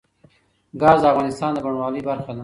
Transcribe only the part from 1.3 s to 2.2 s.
د بڼوالۍ